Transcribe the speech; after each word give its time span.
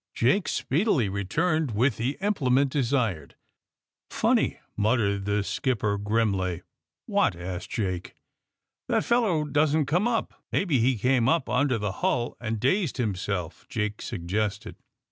Jake 0.15 0.47
speedily 0.47 1.09
returned 1.09 1.75
with 1.75 1.97
the 1.97 2.17
implement 2.21 2.71
desired. 2.71 3.35
*^ 4.09 4.11
Funny!" 4.11 4.59
muttered 4.75 5.25
the 5.25 5.43
skipper 5.43 5.99
grimly. 5.99 6.63
^^What!" 7.07 7.35
asked 7.39 7.69
Jake. 7.69 8.15
^^Tliat 8.89 9.03
feller 9.05 9.45
doesn't 9.47 9.85
come 9.85 10.05
uj)." 10.05 10.31
Maybe 10.51 10.79
he 10.79 10.97
came 10.97 11.29
up 11.29 11.47
under 11.47 11.77
the 11.77 11.91
hull 12.01 12.35
and 12.41 12.59
dazed 12.59 12.97
himself," 12.97 13.67
Jake 13.69 14.01
suggested. 14.01 14.75